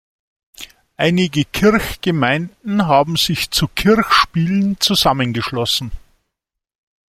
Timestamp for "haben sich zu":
2.87-3.67